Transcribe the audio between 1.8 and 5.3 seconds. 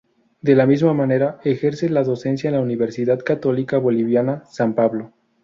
la docencia en la Universidad Católica Boliviana San Pablo.